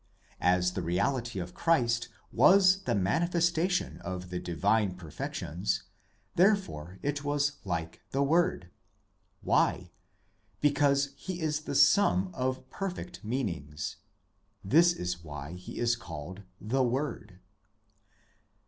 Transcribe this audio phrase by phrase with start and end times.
[0.41, 5.83] As the Reality of Christ was the manifestation of the divine perfections,
[6.33, 8.71] therefore it was like the word.
[9.41, 9.91] Why?
[10.59, 13.97] because he is the sum of perfect meanings.
[14.63, 17.39] This is why he is called the Word.